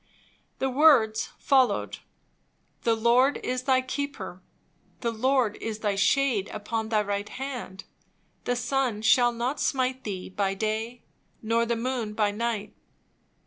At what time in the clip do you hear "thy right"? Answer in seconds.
6.89-7.29